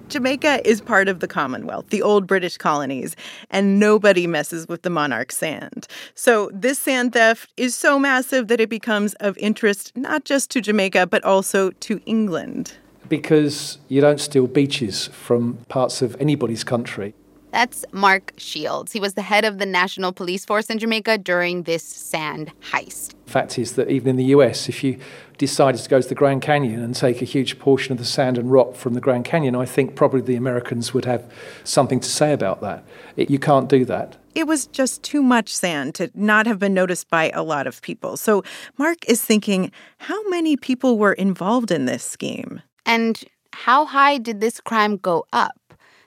Jamaica 0.10 0.62
is 0.68 0.80
part 0.80 1.08
of 1.08 1.22
the 1.22 1.28
Commonwealth, 1.28 1.90
the 1.90 2.02
old 2.04 2.28
British 2.28 2.58
colonies, 2.58 3.16
and 3.50 3.80
nobody 3.80 4.28
messes 4.28 4.68
with 4.68 4.84
the 4.84 4.90
monarch's 4.92 5.36
sand. 5.38 5.88
So, 6.14 6.52
this 6.54 6.78
sand 6.78 7.14
theft 7.14 7.50
is 7.58 7.74
so 7.74 7.98
massive 7.98 8.48
that 8.50 8.60
it 8.60 8.70
becomes 8.70 9.16
of 9.16 9.36
interest 9.40 9.92
not 9.96 10.24
just 10.24 10.52
to 10.52 10.62
Jamaica, 10.62 11.08
but 11.08 11.24
also 11.24 11.72
to 11.72 12.00
England. 12.06 12.74
because 13.10 13.80
you 13.90 14.02
don't 14.02 14.20
steal 14.20 14.46
beaches 14.48 15.08
from 15.08 15.58
parts 15.68 16.02
of 16.02 16.16
anybody's 16.20 16.64
country. 16.64 17.14
That's 17.54 17.86
Mark 17.92 18.34
Shields. 18.36 18.94
He 18.94 19.00
was 19.00 19.14
the 19.14 19.22
head 19.22 19.46
of 19.46 19.60
the 19.60 19.68
National 19.68 20.12
Police 20.12 20.44
Force 20.44 20.72
in 20.72 20.80
Jamaica 20.80 21.20
during 21.20 21.64
this 21.64 21.84
sand 21.84 22.52
heist. 22.72 23.14
Fact 23.28 23.60
is 23.60 23.74
that 23.74 23.92
even 23.92 24.10
in 24.10 24.16
the 24.16 24.26
US, 24.36 24.68
if 24.70 24.84
you 24.84 24.98
decided 25.38 25.80
to 25.80 25.88
go 25.88 26.02
to 26.02 26.08
the 26.08 26.16
Grand 26.16 26.42
Canyon 26.42 26.82
and 26.82 26.96
take 26.96 27.22
a 27.22 27.26
huge 27.26 27.60
portion 27.60 27.92
of 27.92 28.00
the 28.00 28.06
sand 28.06 28.40
and 28.40 28.52
rock 28.52 28.74
from 28.74 28.96
the 28.96 29.00
Grand 29.00 29.26
Canyon, 29.26 29.56
I 29.56 29.66
think 29.66 29.96
probably 29.96 30.22
the 30.22 30.36
Americans 30.36 30.96
would 30.96 31.06
have 31.06 31.32
something 31.64 32.00
to 32.00 32.10
say 32.10 32.34
about 32.34 32.60
that. 32.62 32.84
It, 33.18 33.30
you 33.30 33.38
can't 33.38 33.70
do 33.70 33.86
that. 33.86 34.18
It 34.34 34.48
was 34.48 34.66
just 34.66 35.04
too 35.04 35.22
much 35.22 35.54
sand 35.56 35.94
to 35.96 36.10
not 36.16 36.48
have 36.48 36.58
been 36.58 36.74
noticed 36.74 37.08
by 37.12 37.30
a 37.36 37.44
lot 37.44 37.68
of 37.68 37.84
people. 37.84 38.18
So, 38.18 38.44
Mark 38.80 39.08
is 39.08 39.24
thinking 39.24 39.72
how 40.00 40.28
many 40.30 40.58
people 40.58 40.98
were 40.98 41.14
involved 41.14 41.70
in 41.70 41.86
this 41.86 42.04
scheme? 42.04 42.64
And 42.84 43.24
how 43.54 43.86
high 43.86 44.18
did 44.18 44.42
this 44.42 44.60
crime 44.60 44.98
go 44.98 45.26
up? 45.32 45.56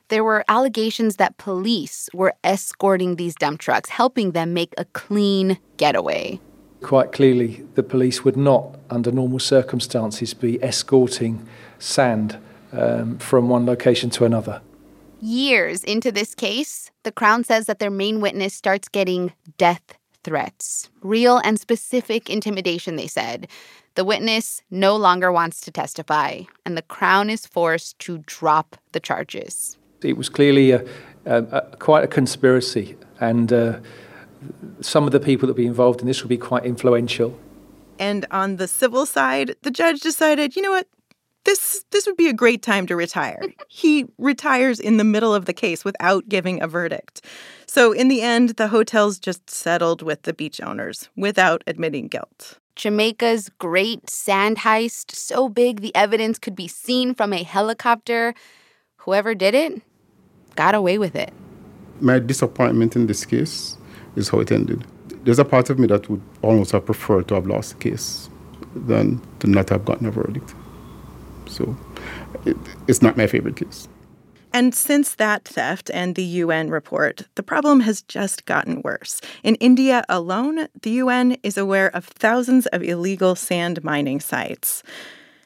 There 0.08 0.22
were 0.22 0.44
allegations 0.46 1.16
that 1.16 1.36
police 1.36 2.08
were 2.14 2.34
escorting 2.44 3.16
these 3.16 3.34
dump 3.34 3.58
trucks, 3.58 3.88
helping 3.88 4.32
them 4.32 4.54
make 4.54 4.72
a 4.78 4.84
clean 4.84 5.58
getaway. 5.78 6.38
Quite 6.82 7.10
clearly, 7.10 7.64
the 7.74 7.82
police 7.82 8.24
would 8.24 8.36
not, 8.36 8.78
under 8.88 9.10
normal 9.10 9.40
circumstances, 9.40 10.32
be 10.32 10.62
escorting 10.62 11.44
sand 11.80 12.38
um, 12.72 13.18
from 13.18 13.48
one 13.48 13.66
location 13.66 14.10
to 14.10 14.24
another. 14.24 14.60
Years 15.20 15.82
into 15.82 16.12
this 16.12 16.36
case, 16.36 16.92
the 17.02 17.10
Crown 17.10 17.42
says 17.42 17.66
that 17.66 17.80
their 17.80 17.90
main 17.90 18.20
witness 18.20 18.54
starts 18.54 18.88
getting 18.88 19.32
death 19.58 19.98
threats. 20.22 20.88
Real 21.02 21.38
and 21.38 21.58
specific 21.58 22.30
intimidation, 22.30 22.94
they 22.94 23.08
said. 23.08 23.48
The 23.96 24.04
witness 24.04 24.62
no 24.70 24.94
longer 24.94 25.32
wants 25.32 25.60
to 25.62 25.72
testify, 25.72 26.42
and 26.64 26.76
the 26.76 26.82
Crown 26.82 27.28
is 27.28 27.46
forced 27.46 27.98
to 28.00 28.18
drop 28.26 28.76
the 28.92 29.00
charges. 29.00 29.78
It 30.02 30.16
was 30.16 30.28
clearly 30.28 30.72
a, 30.72 30.84
a, 31.24 31.42
a, 31.44 31.76
quite 31.78 32.04
a 32.04 32.06
conspiracy, 32.06 32.96
and 33.20 33.52
uh, 33.52 33.78
some 34.80 35.04
of 35.04 35.12
the 35.12 35.20
people 35.20 35.46
that 35.46 35.54
will 35.54 35.62
be 35.62 35.66
involved 35.66 36.00
in 36.00 36.06
this 36.06 36.22
will 36.22 36.28
be 36.28 36.38
quite 36.38 36.64
influential. 36.64 37.38
And 37.98 38.26
on 38.30 38.56
the 38.56 38.68
civil 38.68 39.06
side, 39.06 39.56
the 39.62 39.70
judge 39.70 40.00
decided, 40.00 40.56
you 40.56 40.62
know 40.62 40.70
what? 40.70 40.86
This 41.44 41.84
this 41.92 42.06
would 42.06 42.16
be 42.16 42.28
a 42.28 42.32
great 42.32 42.60
time 42.60 42.88
to 42.88 42.96
retire. 42.96 43.40
he 43.68 44.06
retires 44.18 44.80
in 44.80 44.96
the 44.96 45.04
middle 45.04 45.32
of 45.32 45.44
the 45.44 45.52
case 45.52 45.84
without 45.84 46.28
giving 46.28 46.60
a 46.60 46.66
verdict. 46.66 47.24
So 47.68 47.92
in 47.92 48.08
the 48.08 48.20
end, 48.20 48.50
the 48.50 48.68
hotels 48.68 49.18
just 49.18 49.48
settled 49.48 50.02
with 50.02 50.22
the 50.22 50.32
beach 50.32 50.60
owners 50.60 51.08
without 51.16 51.62
admitting 51.66 52.08
guilt. 52.08 52.58
Jamaica's 52.74 53.48
great 53.58 54.10
sand 54.10 54.58
heist, 54.58 55.14
so 55.14 55.48
big 55.48 55.80
the 55.80 55.94
evidence 55.94 56.38
could 56.38 56.54
be 56.54 56.68
seen 56.68 57.14
from 57.14 57.32
a 57.32 57.42
helicopter. 57.42 58.34
Whoever 59.06 59.36
did 59.36 59.54
it 59.54 59.82
got 60.56 60.74
away 60.74 60.98
with 60.98 61.14
it. 61.14 61.32
My 62.00 62.18
disappointment 62.18 62.96
in 62.96 63.06
this 63.06 63.24
case 63.24 63.78
is 64.16 64.28
how 64.28 64.40
it 64.40 64.50
ended. 64.50 64.84
There's 65.22 65.38
a 65.38 65.44
part 65.44 65.70
of 65.70 65.78
me 65.78 65.86
that 65.86 66.10
would 66.10 66.20
almost 66.42 66.72
have 66.72 66.84
preferred 66.84 67.28
to 67.28 67.34
have 67.34 67.46
lost 67.46 67.78
the 67.78 67.90
case 67.90 68.28
than 68.74 69.20
to 69.38 69.46
not 69.46 69.70
have 69.70 69.84
gotten 69.84 70.08
a 70.08 70.10
verdict. 70.10 70.52
So 71.46 71.76
it, 72.44 72.56
it's 72.88 73.00
not 73.00 73.16
my 73.16 73.28
favorite 73.28 73.54
case. 73.54 73.88
And 74.52 74.74
since 74.74 75.14
that 75.14 75.44
theft 75.44 75.88
and 75.94 76.16
the 76.16 76.24
UN 76.42 76.70
report, 76.70 77.28
the 77.36 77.44
problem 77.44 77.80
has 77.80 78.02
just 78.02 78.44
gotten 78.44 78.82
worse. 78.82 79.20
In 79.44 79.54
India 79.56 80.04
alone, 80.08 80.66
the 80.82 80.90
UN 81.02 81.36
is 81.44 81.56
aware 81.56 81.94
of 81.94 82.06
thousands 82.06 82.66
of 82.66 82.82
illegal 82.82 83.36
sand 83.36 83.84
mining 83.84 84.18
sites. 84.18 84.82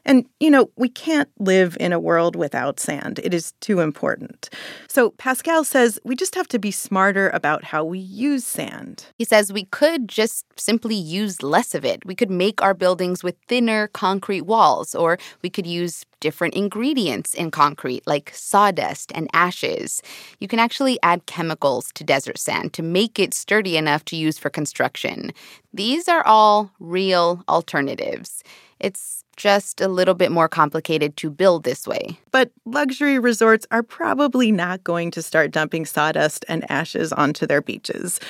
And, 0.04 0.26
you 0.40 0.50
know, 0.50 0.70
we 0.76 0.88
can't 0.88 1.28
live 1.38 1.76
in 1.78 1.92
a 1.92 2.00
world 2.00 2.34
without 2.36 2.80
sand. 2.80 3.20
It 3.22 3.34
is 3.34 3.52
too 3.60 3.80
important. 3.80 4.48
So 4.88 5.10
Pascal 5.10 5.64
says 5.64 5.98
we 6.04 6.16
just 6.16 6.34
have 6.34 6.48
to 6.48 6.58
be 6.58 6.70
smarter 6.70 7.28
about 7.30 7.64
how 7.64 7.84
we 7.84 7.98
use 7.98 8.44
sand. 8.44 9.06
He 9.18 9.24
says 9.24 9.52
we 9.52 9.64
could 9.66 10.08
just 10.08 10.46
simply 10.58 10.94
use 10.94 11.42
less 11.42 11.74
of 11.74 11.84
it. 11.84 12.04
We 12.06 12.14
could 12.14 12.30
make 12.30 12.62
our 12.62 12.74
buildings 12.74 13.22
with 13.22 13.36
thinner 13.46 13.88
concrete 13.88 14.42
walls, 14.42 14.94
or 14.94 15.18
we 15.42 15.50
could 15.50 15.66
use 15.66 16.04
different 16.20 16.54
ingredients 16.54 17.34
in 17.34 17.50
concrete 17.50 18.06
like 18.06 18.30
sawdust 18.34 19.10
and 19.14 19.28
ashes. 19.32 20.02
You 20.38 20.48
can 20.48 20.58
actually 20.58 20.98
add 21.02 21.26
chemicals 21.26 21.90
to 21.94 22.04
desert 22.04 22.38
sand 22.38 22.72
to 22.74 22.82
make 22.82 23.18
it 23.18 23.34
sturdy 23.34 23.76
enough 23.76 24.04
to 24.06 24.16
use 24.16 24.38
for 24.38 24.50
construction. 24.50 25.32
These 25.72 26.08
are 26.08 26.26
all 26.26 26.72
real 26.78 27.42
alternatives. 27.48 28.42
It's 28.80 29.24
just 29.36 29.80
a 29.80 29.88
little 29.88 30.14
bit 30.14 30.32
more 30.32 30.48
complicated 30.48 31.16
to 31.18 31.30
build 31.30 31.64
this 31.64 31.86
way. 31.86 32.18
But 32.30 32.50
luxury 32.64 33.18
resorts 33.18 33.66
are 33.70 33.82
probably 33.82 34.52
not 34.52 34.84
going 34.84 35.10
to 35.12 35.22
start 35.22 35.50
dumping 35.50 35.86
sawdust 35.86 36.44
and 36.48 36.70
ashes 36.70 37.12
onto 37.12 37.46
their 37.46 37.62
beaches. 37.62 38.20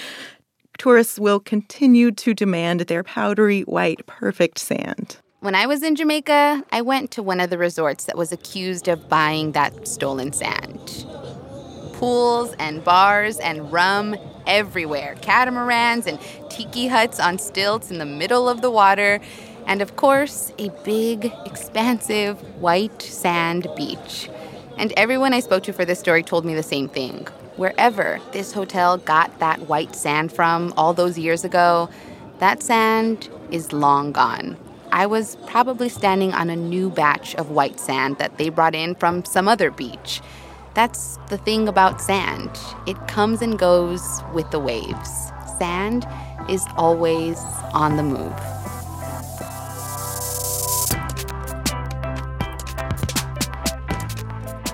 Tourists 0.78 1.19
will 1.19 1.40
continue 1.40 2.11
to 2.12 2.33
demand 2.33 2.80
their 2.80 3.02
powdery 3.02 3.62
white, 3.62 4.07
perfect 4.07 4.59
sand. 4.59 5.19
When 5.40 5.54
I 5.54 5.66
was 5.66 5.83
in 5.83 5.97
Jamaica, 5.97 6.64
I 6.71 6.83
went 6.83 7.11
to 7.12 7.23
one 7.23 7.40
of 7.40 7.50
the 7.50 7.59
resorts 7.59 8.04
that 8.04 8.16
was 8.16 8.30
accused 8.30 8.88
of 8.88 9.09
buying 9.09 9.52
that 9.52 9.88
stolen 9.88 10.33
sand. 10.33 11.07
Pools 11.95 12.54
and 12.59 12.85
bars 12.85 13.38
and 13.38 13.73
rum 13.73 14.16
everywhere, 14.47 15.16
catamarans 15.23 16.07
and 16.07 16.19
tiki 16.50 16.88
huts 16.88 17.19
on 17.21 17.38
stilts 17.38 17.90
in 17.90 17.99
the 17.99 18.07
middle 18.07 18.49
of 18.49 18.61
the 18.61 18.71
water. 18.71 19.21
And 19.71 19.83
of 19.83 19.95
course, 19.95 20.53
a 20.59 20.71
big, 20.83 21.33
expansive, 21.47 22.41
white 22.61 23.00
sand 23.00 23.69
beach. 23.77 24.29
And 24.77 24.93
everyone 24.97 25.33
I 25.33 25.39
spoke 25.39 25.62
to 25.62 25.73
for 25.73 25.85
this 25.85 26.00
story 26.00 26.25
told 26.25 26.45
me 26.45 26.57
the 26.57 26.62
same 26.65 26.89
thing. 26.89 27.29
Wherever 27.55 28.19
this 28.33 28.53
hotel 28.53 28.97
got 28.97 29.39
that 29.39 29.61
white 29.69 29.95
sand 29.95 30.33
from 30.33 30.75
all 30.77 30.93
those 30.93 31.17
years 31.17 31.45
ago, 31.45 31.89
that 32.41 32.65
sand 32.65 33.29
is 33.53 33.73
long 33.73 34.11
gone. 34.11 34.57
I 34.91 35.07
was 35.07 35.37
probably 35.47 35.89
standing 35.89 36.35
on 36.35 36.50
a 36.50 36.57
new 36.57 36.91
batch 36.91 37.37
of 37.37 37.52
white 37.52 37.78
sand 37.78 38.19
that 38.19 38.39
they 38.39 38.49
brought 38.49 38.75
in 38.75 38.97
from 38.97 39.25
some 39.25 39.47
other 39.47 39.71
beach. 39.71 40.21
That's 40.75 41.17
the 41.28 41.39
thing 41.39 41.69
about 41.69 42.00
sand. 42.00 42.50
It 42.89 42.97
comes 43.06 43.41
and 43.41 43.56
goes 43.56 44.21
with 44.35 44.50
the 44.50 44.59
waves. 44.59 45.30
Sand 45.61 46.09
is 46.49 46.67
always 46.76 47.39
on 47.73 47.97
the 47.97 48.02
move. 48.02 48.59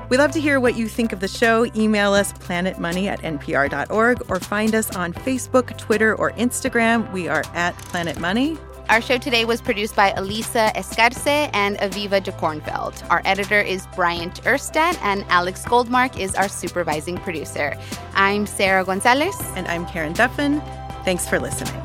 We 0.08 0.16
love 0.16 0.30
to 0.32 0.40
hear 0.40 0.60
what 0.60 0.76
you 0.76 0.88
think 0.88 1.12
of 1.12 1.20
the 1.20 1.28
show. 1.28 1.66
Email 1.74 2.12
us 2.12 2.32
planetmoney 2.32 3.06
at 3.06 3.20
npr.org 3.22 4.30
or 4.30 4.38
find 4.38 4.74
us 4.74 4.94
on 4.94 5.12
Facebook, 5.12 5.76
Twitter, 5.78 6.14
or 6.14 6.30
Instagram. 6.32 7.10
We 7.12 7.26
are 7.28 7.42
at 7.54 7.76
Planet 7.78 8.20
Money. 8.20 8.56
Our 8.88 9.00
show 9.00 9.18
today 9.18 9.44
was 9.44 9.60
produced 9.60 9.96
by 9.96 10.12
Elisa 10.12 10.70
Escarce 10.76 11.50
and 11.52 11.76
Aviva 11.78 12.22
de 12.22 12.30
Kornfeld. 12.30 13.04
Our 13.10 13.20
editor 13.24 13.60
is 13.60 13.84
Bryant 13.96 14.40
Urstadt, 14.44 14.96
and 15.02 15.24
Alex 15.28 15.64
Goldmark 15.64 16.16
is 16.20 16.36
our 16.36 16.48
supervising 16.48 17.18
producer. 17.18 17.76
I'm 18.14 18.46
Sarah 18.46 18.84
Gonzalez. 18.84 19.36
And 19.56 19.66
I'm 19.66 19.86
Karen 19.86 20.14
Duffin. 20.14 20.60
Thanks 21.04 21.28
for 21.28 21.40
listening. 21.40 21.82